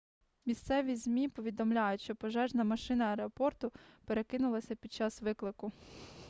місцеві 0.45 0.95
змі 0.95 1.27
повідомляють 1.27 2.01
що 2.01 2.15
пожежна 2.15 2.63
машина 2.63 3.05
аеропорту 3.05 3.71
перекинулася 4.05 4.75
під 4.75 4.93
час 4.93 5.21
виклику 5.21 5.71